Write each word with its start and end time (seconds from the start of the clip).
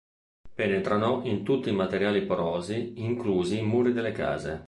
Penetrano 0.55 1.21
in 1.25 1.43
tutti 1.43 1.69
i 1.69 1.73
materiali 1.73 2.25
porosi, 2.25 2.93
inclusi 2.95 3.59
i 3.59 3.63
muri 3.63 3.93
delle 3.93 4.11
case. 4.11 4.59